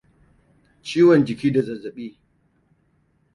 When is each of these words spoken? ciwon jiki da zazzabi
ciwon 0.85 1.19
jiki 1.25 1.47
da 1.53 1.61
zazzabi 1.67 2.07